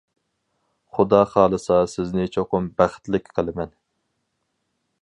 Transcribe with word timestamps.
خۇدا 0.97 1.19
خالىسا 1.33 1.77
سىزنى 1.93 2.27
چوقۇم 2.37 2.71
بەختلىك 2.81 3.31
قىلىمەن! 3.39 3.79